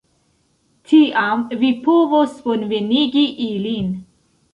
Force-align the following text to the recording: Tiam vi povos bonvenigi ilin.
Tiam 0.91 1.43
vi 1.63 1.69
povos 1.87 2.33
bonvenigi 2.47 3.23
ilin. 3.49 3.93